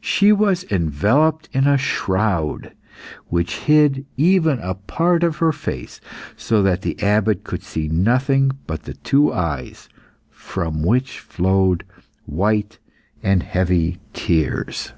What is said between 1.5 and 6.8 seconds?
in a shroud, which hid even a part of her face, so